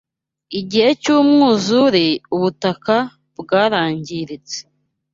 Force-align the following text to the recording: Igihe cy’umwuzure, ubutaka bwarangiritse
Igihe 0.59 0.89
cy’umwuzure, 1.01 2.05
ubutaka 2.35 2.95
bwarangiritse 3.39 4.59